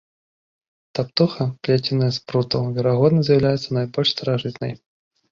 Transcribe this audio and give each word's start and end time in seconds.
Таптуха, 0.99 1.45
плеценая 1.67 2.07
з 2.15 2.21
прутоў, 2.31 2.63
верагодна, 2.77 3.21
з'яўляецца 3.27 3.69
найбольш 3.79 4.09
старажытнай. 4.15 4.73